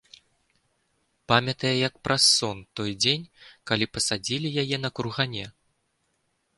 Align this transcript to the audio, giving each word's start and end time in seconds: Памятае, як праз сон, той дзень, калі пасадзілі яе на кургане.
Памятае, 1.31 1.73
як 1.87 1.93
праз 2.09 2.23
сон, 2.37 2.57
той 2.79 2.89
дзень, 3.05 3.29
калі 3.73 3.85
пасадзілі 3.99 4.57
яе 4.67 4.77
на 4.87 4.97
кургане. 4.99 5.45